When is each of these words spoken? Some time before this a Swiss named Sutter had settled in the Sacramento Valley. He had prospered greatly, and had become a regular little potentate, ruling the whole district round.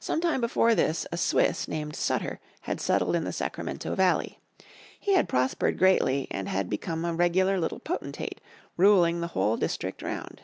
Some 0.00 0.22
time 0.22 0.40
before 0.40 0.74
this 0.74 1.06
a 1.12 1.18
Swiss 1.18 1.68
named 1.68 1.94
Sutter 1.94 2.40
had 2.62 2.80
settled 2.80 3.14
in 3.14 3.24
the 3.24 3.30
Sacramento 3.34 3.94
Valley. 3.94 4.38
He 4.98 5.12
had 5.16 5.28
prospered 5.28 5.76
greatly, 5.76 6.28
and 6.30 6.48
had 6.48 6.70
become 6.70 7.04
a 7.04 7.12
regular 7.12 7.60
little 7.60 7.78
potentate, 7.78 8.40
ruling 8.78 9.20
the 9.20 9.26
whole 9.36 9.58
district 9.58 10.00
round. 10.00 10.40